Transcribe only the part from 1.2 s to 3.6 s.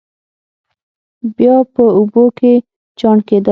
بیا په اوبو کې چاڼ کېدل.